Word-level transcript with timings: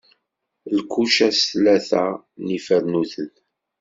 Lkuca 0.77 1.27
s 1.39 1.41
tlata 1.51 2.05
n 2.43 2.45
yifarnuten. 2.53 3.31